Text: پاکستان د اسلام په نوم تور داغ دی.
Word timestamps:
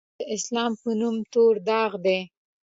پاکستان 0.07 0.19
د 0.27 0.29
اسلام 0.35 0.71
په 0.81 0.89
نوم 0.99 1.15
تور 1.33 1.53
داغ 1.69 1.91
دی. 2.05 2.19